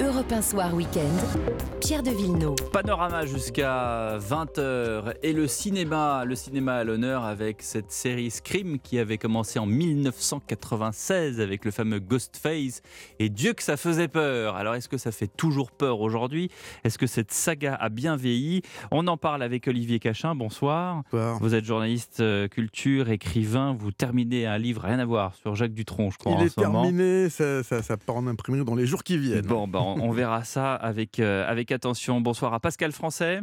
[0.00, 1.48] E Europe 1 Soir Week-end,
[1.80, 2.56] Pierre de Villeneuve.
[2.72, 8.98] Panorama jusqu'à 20h et le cinéma, le cinéma à l'honneur avec cette série Scream qui
[8.98, 12.82] avait commencé en 1996 avec le fameux Ghostface
[13.20, 14.56] et Dieu que ça faisait peur.
[14.56, 16.50] Alors est-ce que ça fait toujours peur aujourd'hui?
[16.82, 18.62] Est-ce que cette saga a bien vieilli?
[18.90, 21.02] On en parle avec Olivier Cachin, bonsoir.
[21.12, 21.38] Bonsoir.
[21.38, 25.74] Vous êtes journaliste euh, culture, écrivain, vous terminez un livre rien à voir sur Jacques
[25.74, 26.82] Dutronc, je crois Il en est ce moment.
[26.82, 29.46] terminé, ça, ça, ça part en imprimerie dans les jours qui viennent.
[29.46, 32.20] Bon, ben, on on verra ça avec, euh, avec attention.
[32.22, 33.40] Bonsoir à Pascal Français.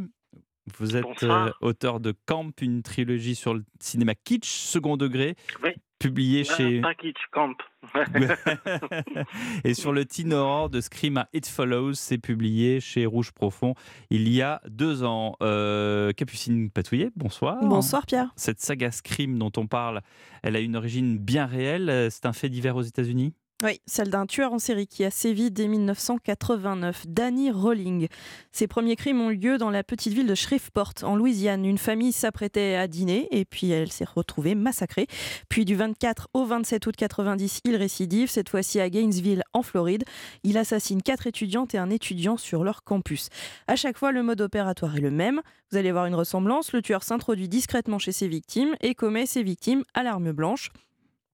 [0.79, 5.69] Vous êtes euh, auteur de Camp, une trilogie sur le cinéma kitsch, second degré, Oui.
[5.99, 6.79] publié chez...
[6.79, 7.53] Euh, pas Kitsch Camp.
[9.63, 13.75] Et sur le teen horror de Scream à It Follows, c'est publié chez Rouge Profond
[14.09, 15.35] il y a deux ans.
[15.43, 17.59] Euh, Capucine Patouillet, bonsoir.
[17.61, 18.33] Bonsoir Pierre.
[18.35, 20.01] Cette saga Scream dont on parle,
[20.41, 22.07] elle a une origine bien réelle.
[22.09, 23.35] C'est un fait divers aux États-Unis?
[23.63, 28.09] Oui, celle d'un tueur en série qui a sévi dès 1989, Danny Rolling.
[28.51, 31.63] Ses premiers crimes ont lieu dans la petite ville de Shreveport, en Louisiane.
[31.63, 35.07] Une famille s'apprêtait à dîner et puis elle s'est retrouvée massacrée.
[35.47, 40.03] Puis du 24 au 27 août 90, il récidive, cette fois-ci à Gainesville, en Floride.
[40.43, 43.29] Il assassine quatre étudiantes et un étudiant sur leur campus.
[43.67, 45.41] À chaque fois, le mode opératoire est le même.
[45.71, 46.73] Vous allez voir une ressemblance.
[46.73, 50.71] Le tueur s'introduit discrètement chez ses victimes et commet ses victimes à l'arme blanche.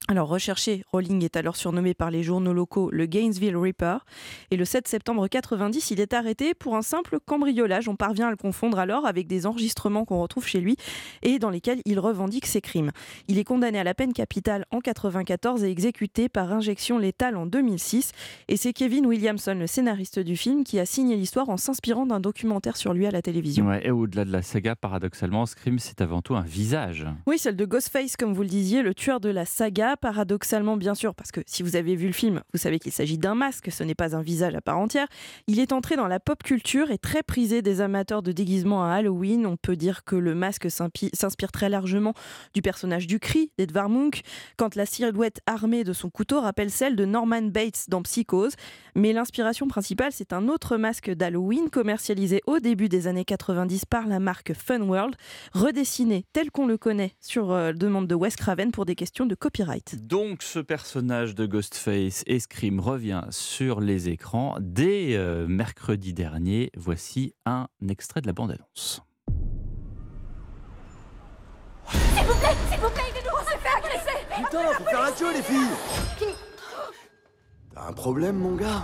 [0.08, 4.04] Alors recherché, Rowling est alors surnommé par les journaux locaux le Gainesville Reaper.
[4.50, 7.88] Et le 7 septembre 90, il est arrêté pour un simple cambriolage.
[7.88, 10.76] On parvient à le confondre alors avec des enregistrements qu'on retrouve chez lui
[11.22, 12.92] et dans lesquels il revendique ses crimes.
[13.30, 17.46] Il est condamné à la peine capitale en 94 et exécuté par injection létale en
[17.46, 18.12] 2006.
[18.50, 22.20] Et c'est Kevin Williamson, le scénariste du film, qui a signé l'histoire en s'inspirant d'un
[22.20, 23.68] documentaire sur lui à la télévision.
[23.68, 27.06] Ouais, Et au-delà de la saga, paradoxalement, Scream, c'est avant tout un visage.
[27.28, 30.96] Oui, celle de Ghostface, comme vous le disiez, le tueur de la saga, paradoxalement bien
[30.96, 33.72] sûr, parce que si vous avez vu le film, vous savez qu'il s'agit d'un masque,
[33.72, 35.08] ce n'est pas un visage à part entière.
[35.48, 38.94] Il est entré dans la pop culture et très prisé des amateurs de déguisement à
[38.94, 39.46] Halloween.
[39.46, 42.14] On peut dire que le masque s'inspire très largement
[42.54, 44.22] du personnage du cri d'Edvard Munch,
[44.58, 48.54] quand la silhouette armée de son couteau rappelle celle de Norman Bates dans Psychose.
[48.96, 54.08] Mais l'inspiration principale, c'est un autre masque d'Halloween commercialisé au début des années 90 par
[54.08, 55.16] la marque Fun World,
[55.54, 59.36] redessiné tel qu'on le connaît sur euh, demande de Wes Craven pour des questions de
[59.36, 59.81] copyright.
[59.94, 66.72] Donc ce personnage de Ghostface et Scream revient sur les écrans dès euh, mercredi dernier.
[66.78, 69.02] Voici un extrait de la bande-annonce.
[74.36, 76.36] Putain, faut faire un jeu, les filles
[77.74, 78.84] T'as un problème, mon gars?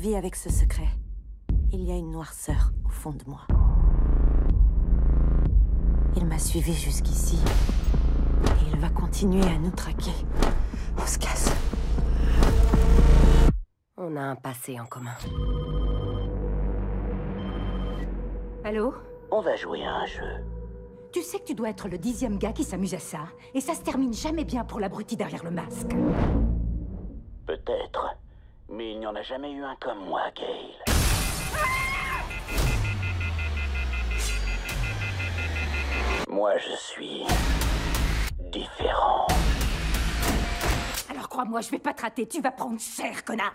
[0.00, 0.88] Vis avec ce secret.
[1.72, 3.42] Il y a une noirceur au fond de moi.
[6.16, 7.38] Il m'a suivi jusqu'ici.
[8.44, 10.14] Et il va continuer à nous traquer.
[10.96, 11.54] On se casse.
[13.98, 15.14] On a un passé en commun.
[18.64, 18.94] Allô?
[19.30, 20.44] On va jouer à un jeu.
[21.12, 23.74] Tu sais que tu dois être le dixième gars qui s'amuse à ça, et ça
[23.74, 25.94] se termine jamais bien pour l'abruti derrière le masque.
[27.46, 28.09] Peut-être.
[28.80, 30.72] Mais il n'y en a jamais eu un comme moi, Gail.
[36.30, 37.24] Moi, je suis...
[38.50, 39.26] différent.
[41.10, 43.52] Alors crois-moi, je vais pas te rater, tu vas prendre cher, connard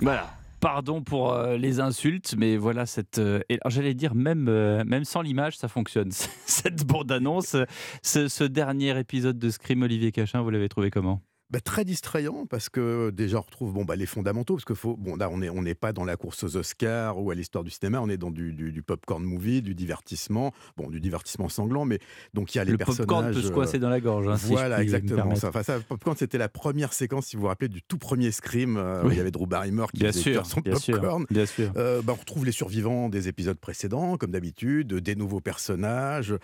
[0.00, 0.30] Voilà.
[0.58, 3.18] Pardon pour euh, les insultes, mais voilà cette.
[3.18, 6.10] euh, J'allais dire même euh, même sans l'image, ça fonctionne.
[6.46, 7.54] cette bande-annonce,
[8.02, 11.22] ce, ce dernier épisode de Scream, Olivier Cachin, vous l'avez trouvé comment?
[11.52, 14.96] Bah, très distrayant parce que déjà on retrouve bon, bah, les fondamentaux parce que faut,
[14.96, 17.62] bon, là on n'est on n'est pas dans la course aux Oscars ou à l'histoire
[17.62, 21.50] du cinéma, on est dans du, du, du popcorn movie, du divertissement, bon du divertissement
[21.50, 21.98] sanglant, mais
[22.32, 23.06] donc il y a les Le personnages.
[23.06, 24.28] popcorn peut se coincer dans la gorge.
[24.28, 25.34] hein, voilà, exactement.
[25.34, 28.30] Ça, enfin, ça, Popcorn, c'était la première séquence, si vous vous rappelez, du tout premier
[28.32, 28.78] Scream.
[28.78, 29.10] euh, où.
[29.10, 31.26] Il y avait Drew Barrymore qui Bien faisait sûr, son bien sûr, popcorn.
[31.30, 31.70] bien sûr.
[31.76, 36.34] Euh, bah, on retrouve les survivants des épisodes précédents, comme d'habitude, des nouveaux personnages,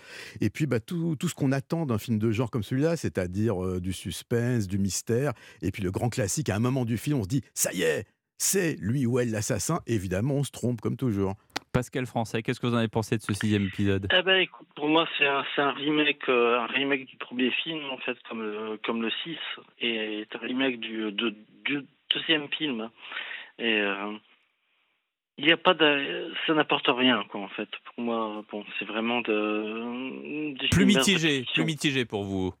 [0.41, 3.63] et puis bah, tout, tout ce qu'on attend d'un film de genre comme celui-là, c'est-à-dire
[3.65, 4.98] euh, du suspense, du mystère,
[5.61, 7.81] et puis le grand classique, à un moment du film, on se dit, ça y
[7.83, 8.05] est,
[8.37, 9.79] c'est lui ou elle l'assassin.
[9.87, 11.35] Évidemment, on se trompe, comme toujours.
[11.71, 14.07] Pascal Français, qu'est-ce que vous en avez pensé de ce sixième épisode?
[14.11, 17.97] Eh ben, écoute, pour moi, c'est un, remake, euh, un remake du premier film, en
[17.97, 19.37] fait, comme le, comme le 6,
[19.81, 21.35] et c'est un remake du, de-
[21.65, 22.89] du deuxième film.
[23.59, 24.13] Et euh,
[25.37, 27.69] il n'y a pas de, ça n'apporte rien, quoi, en fait.
[27.93, 32.53] Pour moi, bon, c'est vraiment de, des Plus mitigé, plus mitigé pour vous.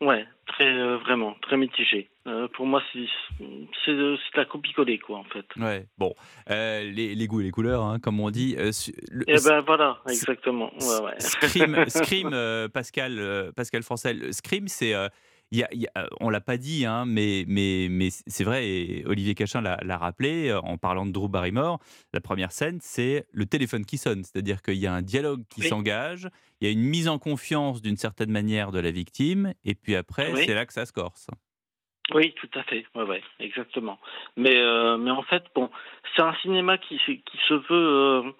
[0.00, 2.08] Ouais, très euh, vraiment, très mitigé.
[2.26, 3.06] Euh, pour moi, c'est
[3.84, 5.44] c'est de- la copie-coller, quoi, en fait.
[5.56, 6.14] Ouais, bon,
[6.50, 8.56] euh, les, les goûts et les couleurs, hein, comme on dit.
[8.58, 8.70] euh,
[9.10, 10.70] le- Et ben voilà, exactement.
[10.80, 11.20] Ouais, ouais.
[11.20, 14.94] Scream, Scream, euh, Pascal, euh, Pascal Francel, Scream, c'est.
[15.52, 18.44] Y a- il y a- euh, on l'a pas dit, hein, mais, mais, mais c'est
[18.44, 21.78] vrai, et Olivier Cachin l'a rappelé euh, en parlant de Drew Barrymore.
[22.12, 25.60] La première scène, c'est le téléphone qui sonne, c'est-à-dire qu'il y a un dialogue qui
[25.62, 25.68] Oui.
[25.68, 26.28] s'engage,
[26.60, 29.94] il y a une mise en confiance d'une certaine manière de la victime, et puis
[29.94, 30.42] après, Oui.
[30.46, 31.28] c'est là que ça se corse.
[32.14, 32.84] Oui, tout à fait.
[32.94, 33.98] Ouais, ouais, exactement.
[34.36, 35.70] Mais, euh, mais en fait, bon,
[36.14, 38.32] c'est un cinéma qui, se- qui se veut euh,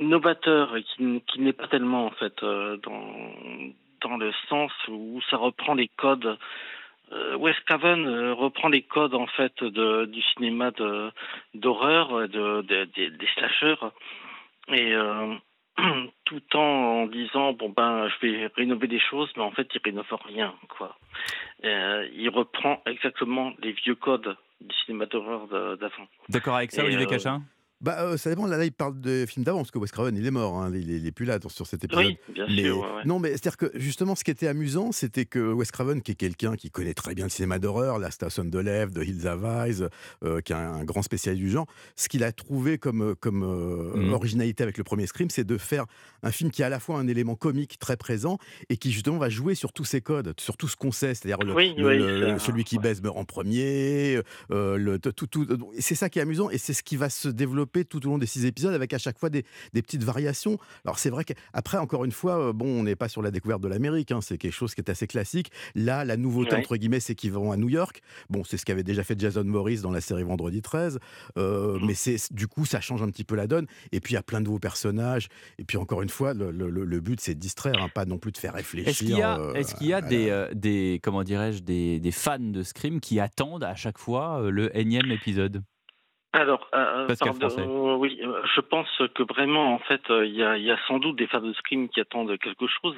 [0.00, 3.12] novateur et qui, n'est pas tellement, en fait, euh, dans,
[4.02, 6.38] dans le sens où ça reprend les codes.
[7.12, 11.10] Euh, Wes Craven euh, reprend les codes, en fait, de, du cinéma de,
[11.54, 13.76] d'horreur, de, de- des- slashers.
[14.68, 14.92] Et.
[14.94, 15.34] euh,
[16.24, 20.12] tout en disant bon ben je vais rénover des choses mais en fait il rénove
[20.26, 20.98] rien quoi
[21.64, 25.46] euh, il reprend exactement les vieux codes du cinéma d'horreur
[25.76, 26.08] d'avant.
[26.28, 27.42] D'accord avec ça, Et, Olivier euh, Cachin?
[27.80, 28.46] Bah, euh, ça dépend.
[28.46, 30.56] Là, là, il parle de films d'avant, parce que Wes Craven, il est mort.
[30.60, 32.06] hein, il, est, il est plus là sur cet épisode.
[32.06, 32.78] Oui, bien Mais- sûr.
[32.80, 33.02] ouais, ouais.
[33.04, 36.14] Non, mais c'est-à-dire que justement, ce qui était amusant, c'était que Wes Craven, qui est
[36.16, 39.44] quelqu'un qui connaît très bien le cinéma d'horreur, la Station de Lève, de Hills Have
[39.44, 39.86] Eyes,
[40.24, 43.14] euh, qui est un, un grand spécialiste du genre, ce qu'il a trouvé comme, euh,
[43.14, 44.12] comme euh, Mhm.
[44.12, 45.84] originalité avec le premier Scream, c'est de faire
[46.24, 48.38] un film qui a à la fois un élément comique très présent
[48.70, 51.38] et qui justement va jouer sur tous ses codes, sur tout ce qu'on sait, c'est-à-dire
[51.46, 52.82] le, Oui, le- oui, le- c'est- celui qui ouais.
[52.82, 54.20] baise meurt en premier,
[54.50, 55.46] le, tout, tout,
[55.78, 58.18] c'est ça qui est amusant et c'est ce qui va se développer tout au long
[58.18, 60.58] des six épisodes avec à chaque fois des, des petites variations.
[60.84, 63.60] Alors c'est vrai qu'après, encore une fois, euh, bon, on n'est pas sur la découverte
[63.62, 65.50] de l'Amérique, hein, c'est quelque chose qui est assez classique.
[65.74, 66.58] Là, la nouveauté, Ouais.
[66.60, 68.00] entre guillemets, c'est qu'ils vont à New York.
[68.30, 70.98] Bon, c'est ce qu'avait déjà fait Jason Morris dans la série Vendredi 13,
[71.36, 71.86] euh, Mm.
[71.86, 73.66] mais c'est du coup, ça change un petit peu la donne.
[73.92, 75.28] Et puis, il y a plein de nouveaux personnages.
[75.58, 78.18] Et puis, encore une fois, le, le- le but, c'est de distraire, hein, pas non
[78.18, 78.88] plus de faire réfléchir.
[78.88, 81.22] Est-ce qu'il y a, euh, est-ce qu'il y a à la- des, euh, des, comment
[81.24, 85.62] dirais-je, des, des fans de Scream qui attendent à chaque fois le énième épisode?
[86.32, 90.34] Alors, euh, Pascal pardon, euh, oui, euh, je pense que vraiment, en fait, euh, il
[90.34, 92.96] y, y a sans doute des fans de Scream qui attendent quelque chose,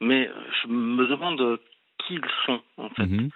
[0.00, 0.32] mais euh,
[0.62, 1.58] je me demande
[1.98, 3.06] qui ils sont, en fait.
[3.06, 3.28] Mhm.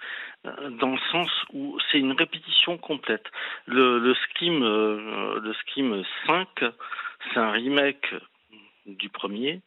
[0.47, 3.25] Euh, dans le sens où c'est une répétition complète.
[3.67, 6.47] Le, le Scream, euh, le Scream 5,
[7.31, 8.15] c'est un remake
[8.87, 9.61] du premier.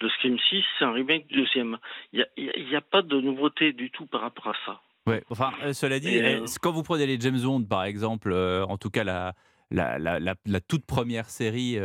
[0.00, 1.76] Le Scream 6, c'est un remake du deuxième.
[2.14, 4.22] Il n'y a, il y a- il y a pas de nouveauté du tout par
[4.22, 4.80] rapport à ça.
[5.06, 8.30] Ouais, enfin, euh, cela dit, euh, euh, quand vous prenez les James Bond, par exemple,
[8.32, 9.34] euh, en tout cas la,
[9.70, 11.78] la, la, la- la toute première série,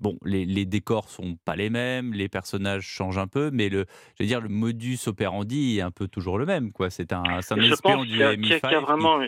[0.00, 3.86] bon, les, les décors sont pas les mêmes, les personnages changent un peu, mais le,
[4.18, 6.90] je veux dire, le modus operandi est un peu toujours le même, quoi.
[6.90, 8.60] C'est un, un espion du qu'il y a, qu'il y a- MI5.
[8.60, 9.18] qu'il y a qui- vraiment,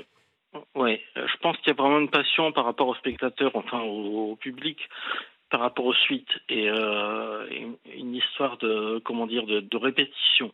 [0.76, 3.81] ouais, euh, je pense qu'il y a vraiment une passion par rapport aux spectateurs, enfin
[3.81, 4.78] au, au public,
[5.50, 7.46] par rapport aux suites et euh,
[7.96, 10.52] une, histoire de comment dire de, de répétition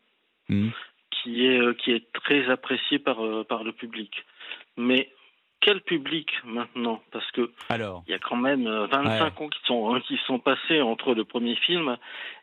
[0.48, 0.72] Mhm.
[1.22, 4.24] Qui est euh, qui est très appréciée par euh, par le public.
[4.76, 5.10] Mais
[5.62, 9.58] quel public maintenant Parce que Alors, il y a quand même euh, 25 ans qui
[9.66, 11.96] sont qui sont passés entre le premier film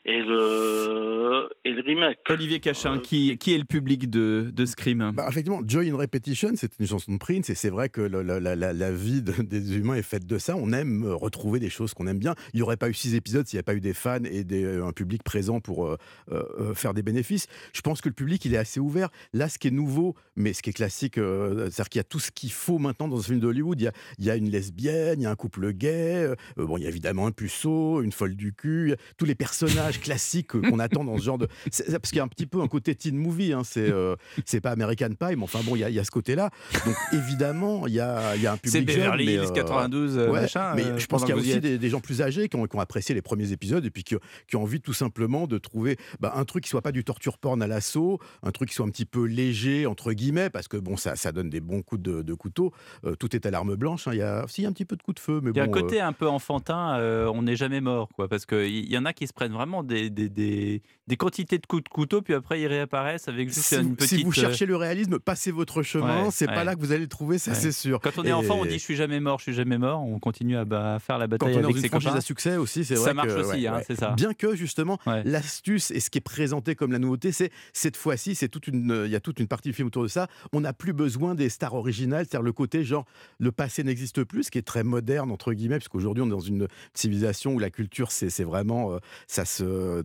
[0.06, 0.22] et
[0.70, 2.20] le et le remake.
[2.30, 5.96] Olivier Cachin, Euh, qui, qui est le public de, de Scream Bah, effectivement, Joy in
[5.98, 9.22] Repetition, c'est une chanson de Prince, et c'est vrai que la, la- la- la vie
[9.22, 10.56] de- des humains est faite de ça.
[10.56, 12.36] On aime euh, retrouver des choses qu'on aime bien.
[12.54, 14.44] Il n'y aurait pas eu six épisodes s'il n'y avait pas eu des fans et
[14.44, 15.98] des- euh, un public présent pour euh,
[16.32, 17.48] euh, euh, faire des bénéfices.
[17.74, 19.10] Je pense que le public, il est assez ouvert.
[19.34, 22.06] Là, ce qui est nouveau, mais ce qui est classique, euh, c'est-à-dire qu'il y a
[22.06, 23.80] tout ce qu'il faut maintenant dans un film d'Hollywood.
[23.80, 26.36] Il y a, il y a une lesbienne, il y a un couple gay, euh,
[26.58, 30.48] bon, il y a évidemment un puceau, une folle du cul, tous les personnages classiques
[30.62, 31.48] qu'on attend dans ce genre de.
[31.72, 34.16] c'est- Parce qu'il y a un petit peu un côté teen movie, hein, c'est euh,
[34.46, 36.50] c'est pas American Pie, mais enfin bon, il y a, il y a ce côté-là.
[36.86, 39.50] Donc évidemment, il y a, il y a un C'est public jeune, Beverly mais, euh,
[39.52, 40.74] 92, euh, ouais, machin.
[40.76, 42.76] mais je pense qu'il y a aussi des, des gens plus âgés qui ont, qui
[42.76, 44.16] ont apprécié les premiers épisodes et puis qui,
[44.48, 47.38] qui ont envie tout simplement de trouver bah, un truc qui soit pas du torture
[47.38, 50.78] porn à l'assaut, un truc qui soit un petit peu léger entre guillemets parce que
[50.78, 52.72] bon ça, ça donne des bons coups de, de couteau.
[53.06, 54.08] Euh, tout est à l'arme blanche.
[54.08, 54.12] hein.
[54.14, 55.66] Il y a aussi un petit peu de coups de feu, mais Il y a
[55.66, 55.74] bon.
[55.74, 58.98] un euh, côté un peu enfantin, euh, on n'est jamais mort, quoi, parce qu'il y,
[58.98, 62.22] en a qui se prennent vraiment des, des, des, des quantités de coups de couteau,
[62.22, 64.18] puis après ils réapparaissent avec juste si, une petite.
[64.20, 66.24] si vous euh, cherchez le réalisme, passez votre chemin.
[66.26, 66.54] Ouais, c'est ouais.
[66.56, 67.58] pas là que vous allez le trouver, ça Ouais.
[67.58, 68.00] c'est sûr.
[68.02, 70.02] Quand on est Et enfant, on dit je suis jamais mort, je suis jamais mort.
[70.04, 72.14] On continue à, ba- à faire la Quand bataille on est dans avec ses copains.
[72.16, 74.12] à succès aussi, c'est Ça vrai marche que, aussi, hein, c'est ça.
[74.12, 78.36] Bien que justement, l'astuce et ce qui est présenté comme la nouveauté, c'est cette fois-ci,
[78.36, 80.28] c'est toute une, il y a toute une partie du film autour de ça.
[80.54, 83.06] On n'a plus besoin des stars originales, c'est-à-dire le côté genre
[83.40, 86.32] le passé n'existe plus, ce qui est très moderne entre guillemets, parce qu'aujourd'hui on est
[86.32, 90.04] dans une civilisation où la culture c'est vraiment euh, ça se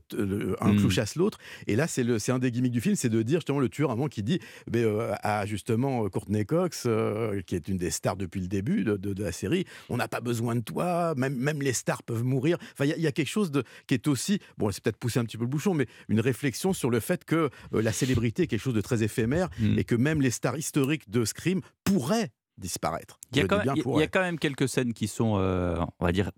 [0.61, 0.77] un Mm.
[0.79, 1.39] clou chasse l'autre.
[1.67, 3.69] Et là c'est le c'est un des gimmicks du film, c'est de dire justement le
[3.69, 4.39] tueur un moment qui dit
[4.73, 8.85] mais, euh, à justement Courtney Cox, euh, qui est une des stars depuis le début
[8.85, 12.03] de, de- de la série, on n'a pas besoin de toi, même, même les stars
[12.03, 12.59] peuvent mourir.
[12.73, 14.83] Enfin, il y a- il y, a quelque chose de, qui est aussi, bon, c'est
[14.83, 17.83] peut-être pousser un petit peu le bouchon, mais une réflexion sur le fait que euh,
[17.83, 19.79] la célébrité est quelque chose de très éphémère Mm.
[19.79, 23.19] et que même les stars historiques de Scream pourraient disparaître.
[23.33, 24.09] Il y, a quand même, bien il y a pourraient.
[24.09, 26.31] quand même quelques scènes qui sont, euh, on va dire,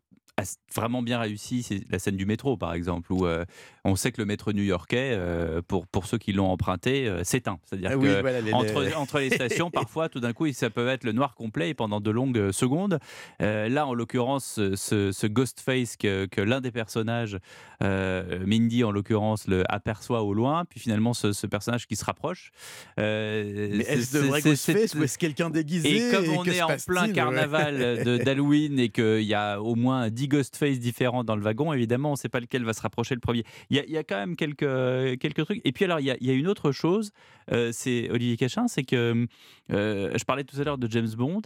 [0.74, 1.62] vraiment bien réussies.
[1.62, 3.44] C'est la scène du métro, par exemple, où euh,
[3.84, 7.58] on sait que le métro new-yorkais, euh, pour, pour ceux qui l'ont emprunté, euh, s'éteint.
[7.64, 10.68] C'est-à-dire Ah que voilà, les- entre, les- entre les stations, parfois, tout d'un coup, ça
[10.68, 12.98] peut être le noir complet pendant de longues secondes.
[13.40, 17.38] Là, en l'occurrence, ce, ce Ghostface que, que l'un des personnages,
[17.80, 22.50] Mindy en l'occurrence, le aperçoit au loin, puis finalement ce, ce personnage qui se rapproche.
[22.98, 23.02] Mais
[23.88, 27.10] est-ce de vrai Ghostface c'est- ou est-ce quelqu'un déguisé et comme on est en plein
[27.12, 32.10] carnaval d'Halloween et qu'il y a au moins 10 Ghostface différents dans le wagon, évidemment,
[32.10, 33.44] on ne sait pas lequel va se rapprocher le premier.
[33.70, 35.60] Il y a, il y a quand même quelques, quelques trucs.
[35.64, 37.12] Et puis alors, il y a, il y a une autre chose,
[37.52, 39.26] euh, c'est Olivier Cachin, c'est que
[39.72, 41.42] euh, je parlais tout à l'heure de James Bond.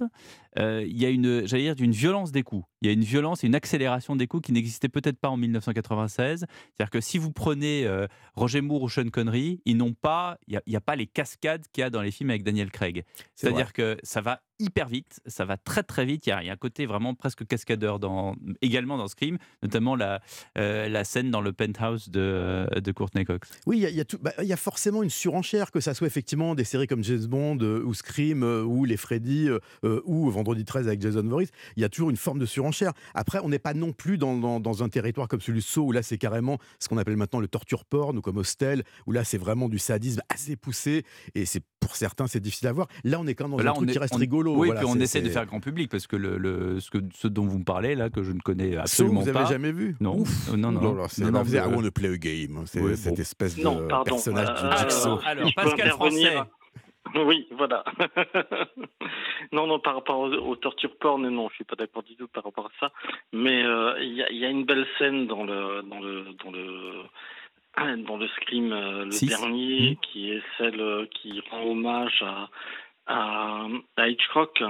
[0.59, 2.65] euh, il y a une, j'allais dire, d'une violence des coups.
[2.83, 5.37] Il y a une violence et une accélération des coups qui n'existait peut-être pas en
[5.37, 6.47] 1996.
[6.49, 10.61] C'est-à-dire que si vous prenez euh, Roger Moore ou Sean Connery, ils n'ont pas, il
[10.67, 13.05] n'y a, pas les cascades qu'il y a dans les films avec Daniel Craig.
[13.35, 16.27] C'est C'est-à-dire que ça va hyper vite, ça va très très vite.
[16.27, 20.21] Il y a, un côté vraiment presque cascadeur dans, également dans Scream, notamment la,
[20.59, 23.51] euh, scène dans le penthouse de, Courtney Cox.
[23.67, 26.07] Oui, il y a- tout- bah, il y a forcément une surenchère, que ça soit
[26.07, 29.49] effectivement des séries comme James Bond euh, ou Scream euh, ou Les Freddy
[30.05, 31.49] ou Vendredi 13 avec Jason Voorhees.
[31.77, 32.93] Il y a toujours une forme de surenchère.
[33.15, 35.83] Après, on n'est pas non plus dans, dans- dans un territoire comme celui de Saw
[35.87, 39.13] où là c'est carrément ce qu'on appelle maintenant le torture porn ou comme Hostel où
[39.13, 42.87] là c'est vraiment du sadisme assez poussé et c'est pour certains c'est difficile à voir.
[43.05, 44.55] Là, on est quand même dans Là, un truc on qui est- reste on- rigolo.
[44.57, 46.79] Oui, Voilà, puis on c'est- essaie de c'est- faire grand public parce que, le, le-
[46.81, 49.39] ce, que ce dont vous me parlez là, que je ne connais absolument vous avez
[49.39, 49.45] pas.
[49.47, 50.29] jamais vu Non, Ouf.
[50.53, 50.81] Euh, non, non.
[50.95, 52.63] Non, c'est Non, là, non, vous avez- euh, I wanna play a game.
[52.67, 53.21] C'est ouais, cette bon.
[53.21, 54.11] espèce de Non, pardon.
[54.13, 55.19] personnage euh, du Jigsaw.
[55.25, 55.89] alors, Pascal.
[55.91, 56.37] Français.
[57.27, 57.83] Oui, voilà.
[59.53, 62.29] non, non, par rapport aux, aux tortures porn, non, je suis pas d'accord du tout
[62.29, 62.93] par rapport à ça.
[63.33, 67.03] Mais euh, il y, y a une belle scène dans le dans le dans le
[67.77, 69.27] dans le scream euh, le Six.
[69.27, 69.97] dernier, Mhm.
[70.03, 72.49] qui est celle euh, qui rend hommage à
[73.07, 74.63] à, à Hitchcock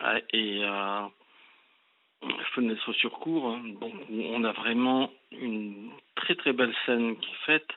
[0.00, 1.10] à- et à
[2.54, 3.48] Fenêtre sur cour.
[3.50, 3.62] hein.
[3.80, 7.68] Donc on a vraiment une très très belle scène qui est faite.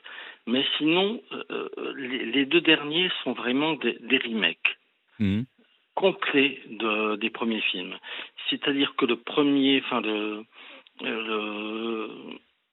[0.46, 1.20] Mais sinon,
[1.50, 4.78] euh, les, les deux derniers sont vraiment des, des remakes
[5.18, 5.44] Mhm.
[5.94, 7.98] complets de, des premiers films.
[8.48, 10.44] C'est-à-dire que le premier, enfin le,
[11.02, 12.08] le,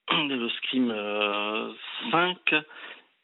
[0.29, 1.73] le Scream euh,
[2.11, 2.37] 5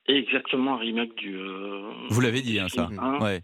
[0.08, 1.36] est exactement un remake du.
[1.38, 2.84] euh, Vous l'avez dit, hein, ça.
[2.86, 3.20] Scream 1.
[3.20, 3.42] Ouais.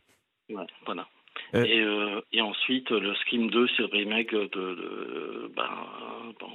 [0.50, 1.08] Ouais, voilà.
[1.53, 4.46] Euh, Et, euh, et ensuite, le Scream 2, c'est le remake de.
[4.48, 5.70] de ben,
[6.39, 6.50] bon,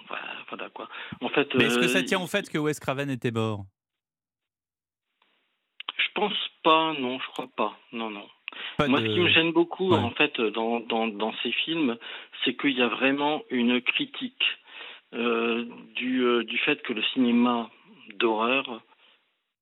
[0.48, 0.88] voilà, quoi.
[1.20, 3.64] En fait, Mais est-ce que euh, ça tient au fait que Wes Craven était mort?
[5.96, 7.78] Je pense pas, non, je crois pas.
[7.92, 8.26] Non, non.
[8.76, 9.98] Pas Moi, de- ce qui me gêne beaucoup, Ouais.
[9.98, 11.96] en fait, dans, dans, dans ces films,
[12.44, 14.42] c'est qu'il y a vraiment une critique
[15.14, 16.21] euh, euh, du
[16.64, 17.70] fait que le cinéma
[18.18, 18.82] d'horreur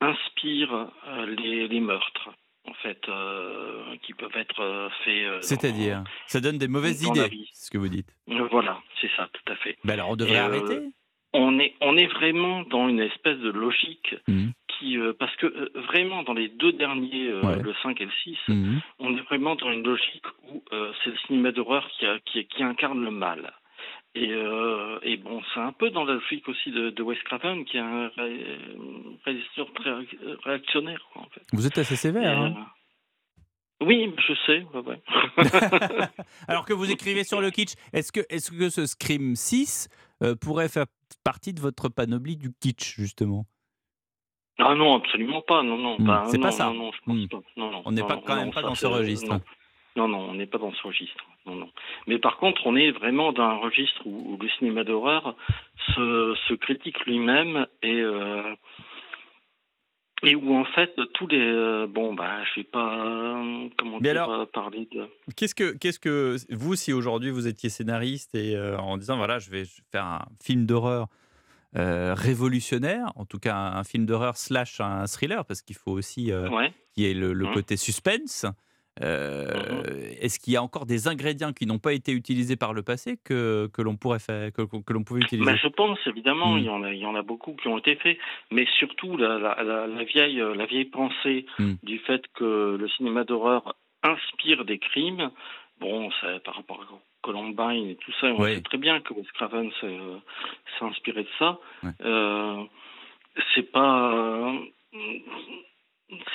[0.00, 0.72] inspire
[1.08, 2.30] euh, les, les meurtres,
[2.66, 5.24] en fait, euh, qui peuvent être euh, faits.
[5.24, 8.08] euh, C'est-à-dire, ça donne des mauvaises idées, ce que vous dites.
[8.50, 9.76] Voilà, c'est ça, tout à fait.
[9.84, 10.78] Ben alors, on devrait Et, euh, arrêter.
[11.32, 14.52] On est, on est vraiment dans une espèce de logique Mhm.
[14.68, 17.62] qui, parce que vraiment dans les deux derniers, Ouais.
[17.62, 18.80] le 5 et le 6, Mhm.
[18.98, 20.64] on est vraiment dans une logique où
[21.04, 23.52] c'est le cinéma d'horreur qui, a- qui, qui incarne le mal.
[24.16, 27.64] Et, euh, et bon, c'est un peu dans la logique aussi de, de Wes Craven,
[27.64, 28.58] qui est un ré-
[29.24, 30.06] réalisateur très ré-
[30.44, 31.42] réactionnaire, quoi, en fait.
[31.52, 32.36] Vous êtes assez sévère.
[32.38, 32.54] hein.
[33.82, 35.00] euh, oui, je sais, ouais.
[36.48, 39.88] Alors que vous écrivez sur le kitsch, est-ce que, est que ce Scream 6
[40.22, 40.86] euh, pourrait faire
[41.24, 43.46] partie de votre panoplie du kitsch, justement?
[44.58, 45.96] Ah non, absolument pas, non, non.
[45.98, 46.66] Hmm, bah, c'est pas ça.
[46.66, 47.28] Non, non, je pense Hmm.
[47.28, 47.40] pas.
[47.56, 49.30] Non, non, On n'est pas quand même pas dans ce registre.
[49.30, 49.40] Non,
[49.96, 51.24] non, non, on n'est pas dans ce registre.
[51.46, 51.70] Non, non.
[52.06, 55.34] Mais par contre, on est vraiment dans un registre où, où le cinéma d'horreur
[55.94, 58.54] se, se critique lui-même et euh,
[60.22, 64.12] et où en fait tous les euh, bon bah je vais pas euh, comment Mais
[64.12, 68.54] dire alors- parler de Qu'est-ce que, qu'est-ce que vous, si aujourd'hui vous étiez scénariste et
[68.54, 71.06] euh, en disant voilà, je vais faire un film d'horreur
[71.74, 76.32] révolutionnaire, en tout cas un, un film d'horreur slash un thriller, parce qu'il faut aussi
[76.32, 77.54] ouais qu'il y ait le, le Mhm.
[77.54, 78.44] côté suspense.
[79.02, 79.46] Euh,
[80.20, 83.18] Est-ce qu'il y a encore des ingrédients qui n'ont pas été utilisés par le passé
[83.24, 85.50] que, que l'on pourrait faire, que, que l'on pouvait utiliser?
[85.50, 86.58] Bah, je pense évidemment, Hmm.
[86.58, 88.18] il y en a, il y en a beaucoup qui ont été faits,
[88.50, 91.74] mais surtout la, la, la, la vieille, euh, la vieille pensée Hmm.
[91.82, 95.30] du fait que le cinéma d'horreur inspire des crimes.
[95.80, 96.86] bon, ça, par rapport à
[97.22, 98.54] Columbine et tout ça, on Oui.
[98.54, 100.18] sait très bien que Wes Craven s'est euh,
[100.82, 101.58] inspiré de ça.
[101.82, 101.90] Ouais.
[102.04, 102.62] Euh,
[103.54, 104.52] c'est pas.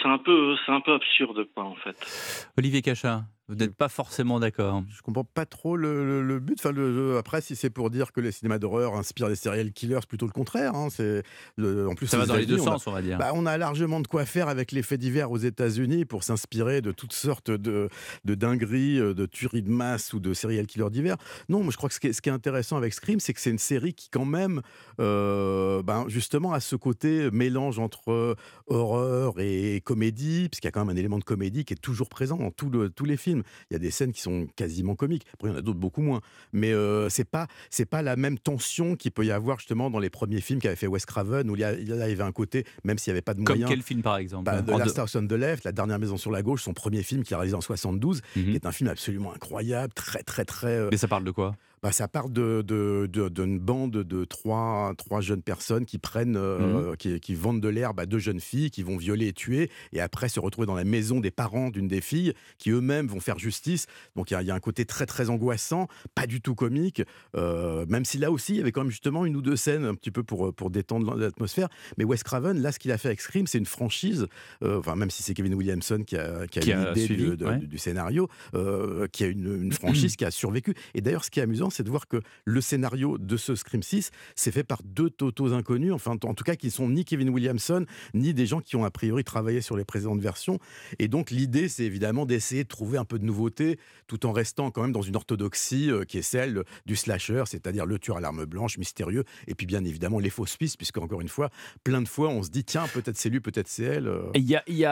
[0.01, 2.47] C'est un peu, c'est un peu absurde, quoi, en fait.
[2.57, 4.83] Olivier Cachin, vous n'êtes pas forcément d'accord.
[4.89, 6.57] Je comprends pas trop le, le- le but.
[6.59, 9.71] Enfin, le, le- après, si c'est pour dire que les cinémas d'horreur inspirent les serial
[9.71, 10.73] killers, c'est plutôt le contraire.
[10.75, 10.87] hein.
[10.89, 11.21] C'est
[11.59, 13.17] en plus Ça va dans les deux États-Unis, on a- sens, on va dire.
[13.17, 16.81] Bah, on a largement de quoi faire avec les faits divers aux États-Unis pour s'inspirer
[16.81, 17.89] de toutes sortes de,
[18.25, 21.17] de dingueries, euh, de tueries de masse ou de serial killers divers.
[21.49, 23.33] Non, moi je crois que ce qui est, ce qui est intéressant avec Scream, c'est
[23.33, 24.61] que c'est une série qui, quand même,
[24.99, 28.35] euh, ben, justement, a ce côté mélange entre euh,
[28.67, 32.09] horreur et comédie, puisqu'il y a quand même un élément de comédie qui est toujours
[32.09, 33.34] présent dans tout tous les films.
[33.69, 35.25] Il y a des scènes qui sont quasiment comiques.
[35.33, 36.21] Après, il y en a d'autres beaucoup moins.
[36.53, 39.99] Mais euh, c'est pas c'est pas la même tension qu'il peut y avoir justement dans
[39.99, 42.31] les premiers films qu'avait fait Wes Craven, où il y, a- il y avait un
[42.31, 43.69] côté, même s'il n'y avait pas de Comme moyens.
[43.69, 44.45] quel film, par exemple?
[44.45, 47.03] Bah, The Last House on the Left, La dernière maison sur la gauche, son premier
[47.03, 48.43] film qu'il a réalisé en 72, Mhm.
[48.45, 50.67] qui est un film absolument incroyable, très très très.
[50.77, 51.55] euh, Mais ça parle de quoi?
[51.85, 56.35] Bah, ça part de, de- de- d'une bande de trois, trois jeunes personnes qui prennent,
[56.35, 56.97] euh, Mhm.
[56.97, 60.01] qui, qui vendent de l'herbe à deux jeunes filles, qui vont violer et tuer, et
[60.01, 63.37] après se retrouver dans la maison des parents d'une des filles, qui eux-mêmes vont faire
[63.37, 63.85] justice.
[64.15, 66.55] Donc il y, a- il y a un côté très très angoissant, pas du tout
[66.55, 67.03] comique,
[67.35, 69.85] euh, même si là aussi il y avait quand même justement une ou deux scènes
[69.85, 71.67] un petit peu pour, pour détendre l'atmosphère.
[71.99, 74.25] Mais Wes Craven, là ce qu'il a fait avec Scream, c'est une franchise,
[74.63, 77.37] euh, enfin même si c'est Kevin Williamson qui a, qui a Qui a l'idée du,
[77.37, 77.59] de- ouais.
[77.59, 79.71] du- du scénario, euh, qui a une, une
[80.11, 80.73] franchise qui a survécu.
[80.95, 83.83] Et d'ailleurs, ce qui est amusant, c'est de voir que le scénario de ce Scream
[83.83, 87.29] 6, c'est fait par deux totos inconnus, enfin en tout cas qui sont ni Kevin
[87.29, 90.59] Williamson, ni des gens qui ont a priori travaillé sur les précédentes versions.
[90.99, 93.77] Et donc l'idée, c'est évidemment d'essayer de trouver un peu de nouveauté,
[94.07, 97.85] tout en restant quand même dans une orthodoxie euh, qui est celle du slasher, c'est-à-dire
[97.85, 101.21] le tueur à l'arme blanche, mystérieux, et puis bien évidemment les fausses pistes, puisque encore
[101.21, 101.49] une fois,
[101.83, 104.07] plein de fois, on se dit, tiens, peut-être c'est lui, peut-être c'est elle.
[104.07, 104.21] euh.
[104.35, 104.85] Il y y, y y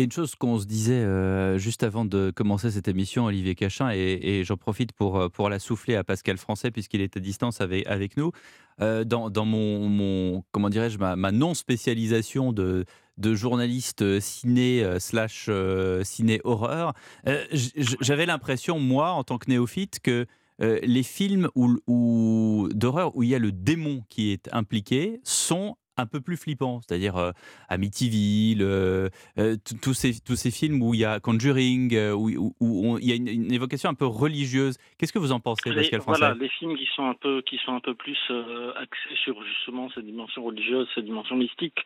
[0.00, 3.90] a une chose qu'on se disait euh, juste avant de commencer cette émission, Olivier Cachin,
[3.92, 7.60] et, et j'en profite pour, pour la souffler à Pascal Français, puisqu'il est à distance
[7.60, 8.32] avec, avec nous.
[8.80, 12.86] Euh, dans, mon, comment dirais-je, ma, non-spécialisation de,
[13.20, 16.94] journaliste euh, ciné euh, ciné horreur,
[18.00, 20.26] j'avais l'impression, moi, en tant que néophyte, que
[20.60, 26.20] les films d'horreur où il y a le démon qui est impliqué sont un peu
[26.20, 27.32] plus flippants, c'est-à-dire euh,
[27.68, 32.54] Amityville, euh, euh, tous ces, tous ces films où il y a Conjuring, où, où-
[32.60, 34.78] où on- il y a une, une évocation un peu religieuse.
[34.98, 37.42] Qu'est-ce que vous en pensez, Les, Pascal Français voilà, les films qui sont un peu,
[37.42, 38.16] qui sont un peu plus
[38.76, 41.78] axés sur justement cette dimension religieuse, cette dimension mystique,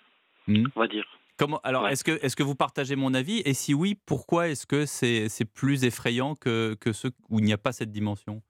[0.46, 0.68] Mhm.
[0.76, 1.04] on va dire.
[1.38, 1.92] Comment, alors, Ouais.
[1.92, 3.42] est-ce que, est que vous partagez mon avis?
[3.44, 7.52] Et si oui, pourquoi est-ce que c'est plus effrayant que, que ceux où il n'y
[7.52, 8.42] a pas cette dimension?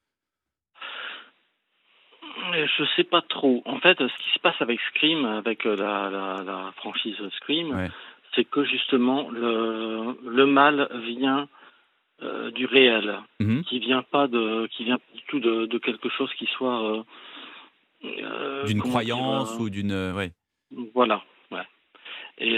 [2.53, 3.63] Je sais pas trop.
[3.67, 7.71] En fait, ce qui se passe avec Scream, avec euh, la, la, la franchise Scream,
[7.75, 7.89] Ouais.
[8.35, 11.49] c'est que justement le, le mal vient
[12.23, 13.65] euh, du réel, Mhm.
[13.65, 17.05] qui vient pas de, qui vient pas du tout de, de quelque chose qui soit
[18.05, 20.13] euh, D'une dire, croyance ou d'une.
[20.15, 20.31] ouais.
[20.95, 21.67] Voilà, ouais.
[22.39, 22.55] Et,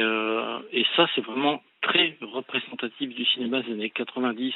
[0.72, 4.54] et ça, c'est vraiment très représentatif du cinéma des années 90,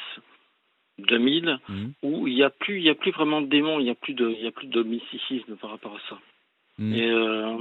[0.99, 1.93] 2000, Mhm.
[2.03, 3.95] où il n'y a plus, il y a plus vraiment de démons, il n'y a
[3.95, 6.19] plus de, il y a plus de mysticisme par rapport à ça.
[6.77, 6.93] Mhm.
[6.93, 7.57] Et, euh,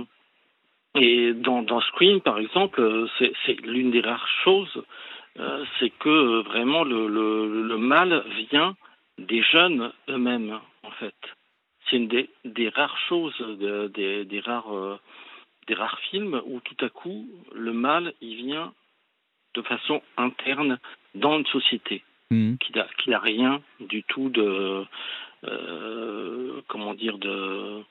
[0.95, 4.83] et dans, dans Scream, par exemple, c'est l'une des rares choses,
[5.39, 8.75] euh, c'est que vraiment le, le, le mal vient
[9.19, 11.15] des jeunes eux-mêmes, en fait.
[11.91, 14.99] C'est une des, des rares choses, de- des, des rares, euh,
[15.67, 18.73] des rares films où tout à coup le mal il vient
[19.55, 20.79] de façon interne
[21.15, 22.59] dans une société Mhm.
[22.59, 24.85] qui n'a qui n'a rien du tout de
[25.45, 27.83] euh, comment dire de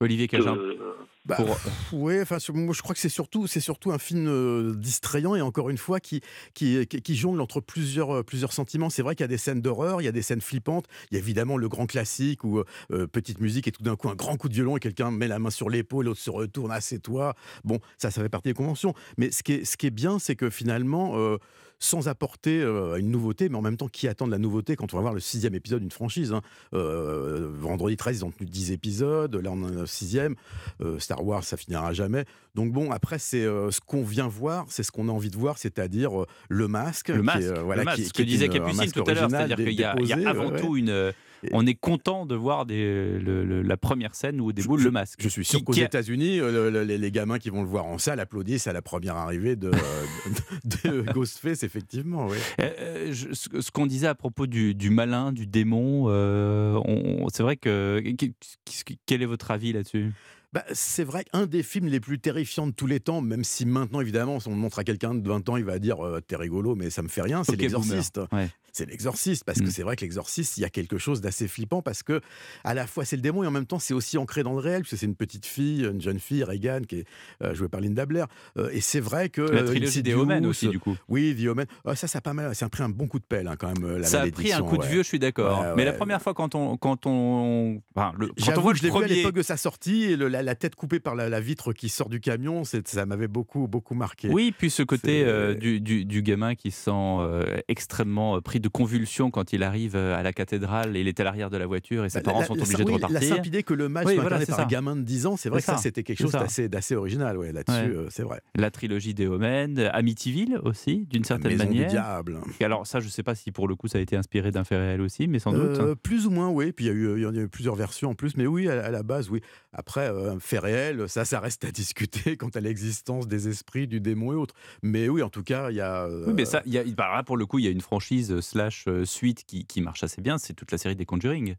[0.00, 0.54] Olivier Cajun.
[0.56, 0.78] de-
[1.26, 4.26] Bah, Pour- pff, ouais, enfin, moi, je crois que c'est surtout, c'est surtout un film
[4.28, 6.20] euh, distrayant et encore une fois qui,
[6.52, 8.90] qui, qui, jongle entre plusieurs, euh, plusieurs sentiments.
[8.90, 11.14] C'est vrai qu'il y a des scènes d'horreur, il y a des scènes flippantes, il
[11.14, 14.14] y a évidemment le grand classique où euh, petite musique et tout d'un coup un
[14.14, 16.82] grand coup de violon et quelqu'un met la main sur l'épaule, l'autre se retourne, ah
[16.82, 17.34] c'est toi.
[17.64, 18.92] Bon, ça, ça fait partie des conventions.
[19.16, 21.38] Mais ce qui est, ce qui est bien, c'est que finalement, euh,
[21.78, 24.92] sans apporter euh, une nouveauté, mais en même temps, qui attend de la nouveauté quand
[24.94, 26.40] on va voir le sixième épisode d'une franchise hein.
[26.72, 30.34] Euh, Vendredi 13, ils ont tenu 10 épisodes, là on en a un sixième.
[30.80, 32.24] Euh, Star Wars, ça finira jamais.
[32.54, 35.58] Donc bon, après, c'est ce qu'on vient voir, c'est ce qu'on a envie de voir,
[35.58, 36.12] c'est-à-dire
[36.48, 37.08] le masque.
[37.08, 39.14] Le qui masque, est, voilà, le masque, qui ce qui que disait Capucine tout à
[39.14, 41.12] l'heure, c'est-à-dire qu'il y, a- y avant tout une.
[41.52, 44.90] On est content de voir des, le- le- la première scène où déboule Je- le
[44.90, 45.20] masque.
[45.20, 47.86] Je suis sûr qu'aux États-Unis, euh, le- le- les, les gamins qui vont le voir
[47.86, 49.70] en salle applaudissent à la première arrivée de,
[50.84, 52.26] de, de Ghostface, effectivement.
[52.28, 52.36] oui.
[52.60, 56.80] Euh, euh, je- ce ce qu'on disait à propos du, du malin, du démon, euh,
[56.84, 58.00] on- c'est vrai que.
[58.18, 58.32] qu-
[58.64, 60.12] qu- Quel est votre avis là-dessus?
[60.52, 63.66] Bah, c'est vrai qu'un des films les plus terrifiants de tous les temps, même si
[63.66, 66.20] maintenant, évidemment, si on le montre à quelqu'un de 20 ans, il va dire euh,
[66.20, 68.20] T'es rigolo, mais ça me fait rien, c'est l'exorciste.
[68.30, 68.48] Ouais.
[68.76, 69.70] C'est l'exorciste, parce que Mm.
[69.70, 72.20] c'est vrai que l'exorciste, il y a quelque chose d'assez flippant, parce que
[72.64, 74.58] à la fois c'est le démon et en même temps c'est aussi ancré dans le
[74.58, 77.04] réel, puisque c'est une petite fille, une jeune fille, Reagan, qui est
[77.42, 78.26] euh, jouée par Linda Blair.
[78.58, 79.42] Euh, et c'est vrai que.
[79.42, 80.96] La euh, trilogie des Omen aussi, du coup.
[81.08, 81.66] Oui, The Omen.
[81.84, 82.52] Ah, ça, ça a pas mal.
[82.56, 83.98] Ça a pris un bon coup de pelle, hein, quand même.
[83.98, 85.60] La Ça a pris un coup de vieux, je suis d'accord.
[85.60, 88.78] Ouais, Mais la première fois quand on, quand on, enfin, le, quand on voit que
[88.78, 90.74] le je l'ai vu à premier, l'époque de sa sortie et le- la, la tête
[90.74, 94.28] coupée par la, la vitre qui sort du camion, ça m'avait beaucoup, beaucoup marqué.
[94.30, 98.68] oui, puis ce côté euh, du, du- du gamin qui se sent extrêmement pris de
[98.68, 101.66] convulsions quand il arrive euh, à la cathédrale et il est à l'arrière de la
[101.66, 103.28] voiture et ses Bah, parents la- sont la- obligés oui, de La repartir.
[103.36, 105.48] simple idée que le match Oui, soit voilà, incarné un gamin de 10 ans, c'est
[105.50, 106.32] vrai que ça, ça, c'était quelque chose
[106.70, 107.94] d'assez, original ouais, là-dessus, Ouais.
[107.96, 108.40] euh, c'est vrai.
[108.56, 111.90] La trilogie des Omen, Amityville aussi, d'une certaine Maison du manière.
[111.90, 112.40] diable.
[112.60, 114.64] Et Alors ça, je sais pas si pour le coup ça a été inspiré d'un
[114.64, 115.78] fait réel aussi, mais sans doute.
[115.80, 116.72] Euh, plus ou moins, oui.
[116.72, 118.36] Puis il y, a eu, y en a eu plusieurs versions en plus.
[118.36, 119.40] Mais oui, à, à la base, oui.
[119.72, 124.00] Après, un fait réel, ça, ça reste à discuter quant à l'existence des esprits, du
[124.00, 124.54] démon et autres.
[124.82, 126.04] Mais oui, en tout cas, il y a.
[126.04, 127.80] euh, Oui, mais ça, y a, bah, là, pour le coup, il y a une
[127.80, 128.40] franchise
[128.88, 130.38] euh, suite qui, qui marche assez bien.
[130.38, 131.56] C'est toute la série des Conjuring.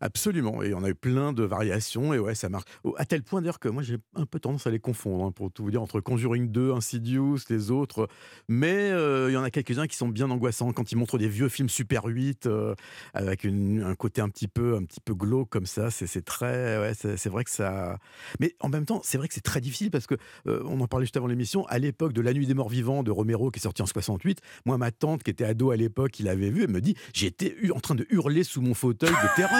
[0.00, 0.62] Absolument.
[0.62, 2.14] Et on a eu plein de variations.
[2.14, 2.64] Et ouais, ça marche.
[2.96, 5.50] À tel point d'ailleurs que moi, j'ai un peu tendance à les confondre, hein, pour
[5.50, 8.08] tout vous dire, entre Conjuring 2, Insidious, les autres.
[8.48, 11.28] Mais euh, il y en a quelques-uns qui sont bien angoissants quand ils montrent des
[11.28, 12.74] vieux films Super 8 euh,
[13.14, 15.90] avec un côté un petit peu, un petit peu glauque comme ça.
[15.90, 16.78] C'est très.
[16.78, 17.98] Ouais, c'est vrai que ça.
[18.40, 20.14] Mais en même temps, c'est vrai que c'est très difficile parce que
[20.46, 21.66] euh, on en parlait juste avant l'émission.
[21.66, 24.40] À l'époque de La Nuit des Morts Vivants de Romero qui est sorti en 68,
[24.64, 27.56] moi, ma tante qui était ado à l'époque, qui l'avait vu, elle me dit j'étais
[27.74, 29.55] en train de hurler sous mon fauteuil de terreur.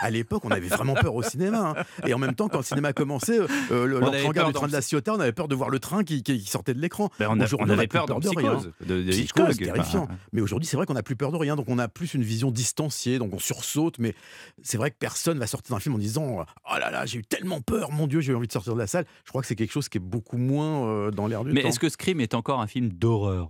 [0.00, 1.74] À l'époque, on avait vraiment peur au cinéma.
[1.76, 1.82] hein.
[2.06, 3.38] Et en même temps, quand le cinéma commençait,
[3.72, 6.04] euh, le- l'entrée du train de la Ciotat, on avait peur de voir le train
[6.04, 7.10] qui, qui- qui sortait de l'écran.
[7.18, 8.20] Ben, on, a- avait peur de rien.
[8.56, 8.72] Psychose.
[8.80, 9.74] De, de Psychose, Hitchcock.
[9.74, 10.02] terrifiant.
[10.04, 12.14] Enfin, Mais aujourd'hui, c'est vrai qu'on n'a plus peur de rien, donc on a plus
[12.14, 13.98] une vision distanciée, donc on sursaute.
[13.98, 14.14] Mais
[14.62, 17.24] c'est vrai que personne va sortir d'un film en disant Oh là là, j'ai eu
[17.24, 19.04] tellement peur, mon Dieu, j'ai eu envie de sortir de la salle.
[19.24, 21.62] Je crois que c'est quelque chose qui est beaucoup moins euh, dans l'air du Mais
[21.62, 21.68] temps.
[21.68, 23.48] est-ce que Scream est encore un film d'horreur?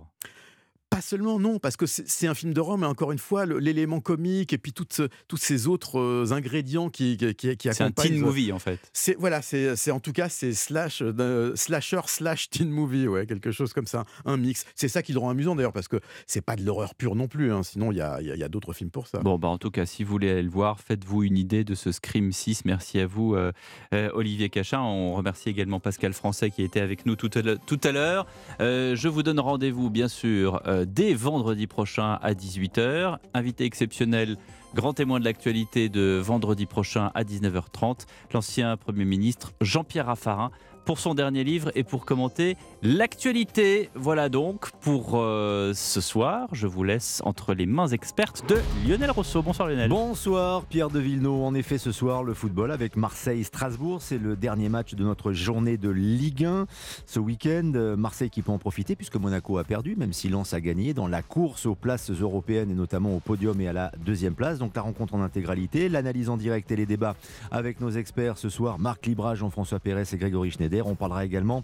[0.89, 4.53] Pas seulement, non, parce que c'est un film d'horreur, mais encore une fois, l'élément comique
[4.53, 8.13] et puis toutes tous ces autres euh, ingrédients qui, qui, qui, qui C'est un accompagnent.
[8.13, 8.79] teen movie en fait.
[8.91, 13.51] C'est voilà, c'est en tout cas c'est slash euh, slasher slash teen movie, ouais, quelque
[13.51, 14.65] chose comme ça, un mix.
[14.73, 17.27] C'est ça qui le rend amusant d'ailleurs parce que c'est pas de l'horreur pure non
[17.27, 17.53] plus.
[17.53, 19.19] hein, sinon il y a, y a- y a d'autres films pour ça.
[19.19, 21.75] Bon, bah, en tout cas, si vous voulez aller le voir, faites-vous une idée de
[21.75, 22.65] ce Scream 6.
[22.65, 23.51] Merci à vous, euh,
[23.93, 24.79] euh, Olivier Cachin.
[24.81, 28.25] On remercie également Pascal Français qui était avec nous tout à l'heure-.
[28.59, 33.17] Euh, je vous donne rendez-vous, bien sûr, euh, dès vendredi prochain à 18h.
[33.33, 34.37] Invité exceptionnel,
[34.75, 40.51] grand témoin de l'actualité de vendredi prochain à 19h30, l'ancien Premier ministre Jean-Pierre Raffarin
[40.85, 43.89] pour son dernier livre et pour commenter l'actualité.
[43.95, 46.47] Voilà donc pour euh, ce soir.
[46.51, 49.41] Je vous laisse entre les mains expertes de Lionel Rousseau.
[49.41, 49.89] Bonsoir Lionel.
[49.89, 51.41] Bonsoir Pierre de Villeneuve.
[51.41, 54.01] En effet, ce soir, le football avec Marseille-Strasbourg.
[54.01, 56.65] C'est le dernier match de notre journée de Ligue 1.
[57.05, 60.53] Ce week-end, euh, Marseille qui peut en profiter puisque Monaco a perdu, même si Lens
[60.53, 63.91] a gagné dans la course aux places européennes et notamment au podium et à la
[64.05, 64.59] deuxième place.
[64.59, 67.15] Donc la rencontre en intégralité, l'analyse en direct et les débats
[67.51, 70.68] avec nos experts ce soir, Marc Libra, Jean-François Pérez et Grégory Schneider.
[70.85, 71.63] On parlera également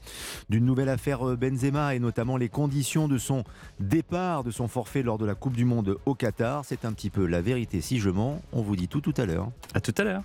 [0.50, 3.44] d'une nouvelle affaire euh, Benzema et notamment les conditions de son
[3.80, 6.66] départ, de son forfait lors de la Coupe du Monde au Qatar.
[6.66, 8.42] C'est un petit peu la vérité si je mens.
[8.52, 9.50] On vous dit tout tout à l'heure.
[9.74, 10.24] À tout à l'heure.